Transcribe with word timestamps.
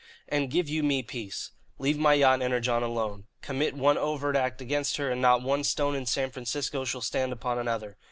And 0.27 0.49
give 0.49 0.67
you 0.67 0.81
me 0.81 1.03
peace. 1.03 1.51
Leave 1.77 1.95
my 1.95 2.15
yacht 2.15 2.41
Energon 2.41 2.81
alone. 2.81 3.25
Commit 3.43 3.75
one 3.75 3.99
overt 3.99 4.35
act 4.35 4.59
against 4.59 4.97
her 4.97 5.11
and 5.11 5.21
not 5.21 5.43
one 5.43 5.63
stone 5.63 5.93
in 5.95 6.07
San 6.07 6.31
Francisco 6.31 6.83
shall 6.85 7.01
stand 7.01 7.31
upon 7.31 7.59
another. 7.59 7.97